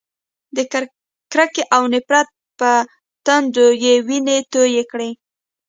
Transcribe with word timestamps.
د 0.55 0.57
کرکې 1.33 1.63
او 1.75 1.83
نفرت 1.93 2.29
په 2.59 2.71
تندو 3.25 3.67
یې 3.83 3.93
وینې 4.07 4.37
تویې 4.51 4.83
کړې. 4.91 5.09